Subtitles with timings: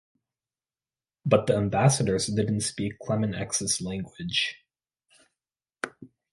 [1.27, 4.57] But the ambassadors didn't speak Clement X's language.